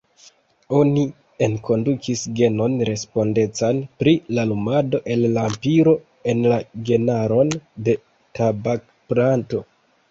[0.75, 1.01] Oni
[1.47, 5.97] enkondukis genon respondecan pri la lumado el lampiro
[6.35, 6.59] en la
[6.91, 7.57] genaron
[7.91, 7.99] de
[8.41, 9.67] tabakplanto.